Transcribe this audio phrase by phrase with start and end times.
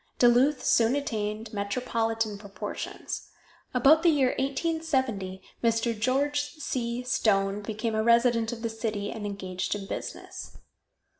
[0.17, 3.27] Duluth soon attained metropolitan proportions.
[3.71, 5.99] About the year 1870 Mr.
[5.99, 7.03] George C.
[7.03, 10.57] Stone became a resident of the city, and engaged in business.